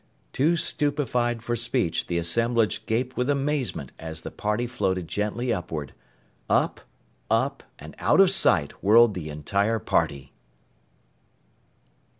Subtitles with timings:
[0.33, 5.93] Too stupefied for speech, the assemblage gaped with amazement as the party floated gently upward.
[6.49, 6.81] Up
[7.29, 10.33] up and out of sight whirled the entire party.